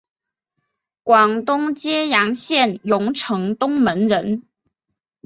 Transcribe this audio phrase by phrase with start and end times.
[1.03, 4.41] 广东揭阳县榕城东门人。